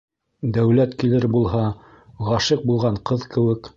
[0.55, 1.61] Дәүләт килер булһа,
[2.31, 3.69] ғашиҡ булған ҡыҙ кеүек